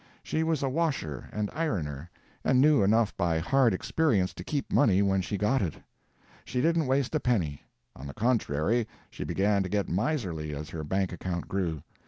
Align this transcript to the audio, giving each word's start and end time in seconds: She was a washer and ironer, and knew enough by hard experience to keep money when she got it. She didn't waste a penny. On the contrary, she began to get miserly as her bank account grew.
She 0.23 0.41
was 0.41 0.63
a 0.63 0.67
washer 0.67 1.29
and 1.31 1.51
ironer, 1.53 2.09
and 2.43 2.59
knew 2.59 2.81
enough 2.81 3.15
by 3.17 3.37
hard 3.37 3.71
experience 3.71 4.33
to 4.33 4.43
keep 4.43 4.73
money 4.73 5.03
when 5.03 5.21
she 5.21 5.37
got 5.37 5.61
it. 5.61 5.75
She 6.43 6.59
didn't 6.59 6.87
waste 6.87 7.13
a 7.13 7.19
penny. 7.19 7.61
On 7.95 8.07
the 8.07 8.15
contrary, 8.15 8.87
she 9.11 9.23
began 9.23 9.61
to 9.61 9.69
get 9.69 9.87
miserly 9.87 10.55
as 10.55 10.71
her 10.71 10.83
bank 10.83 11.11
account 11.13 11.47
grew. 11.47 11.83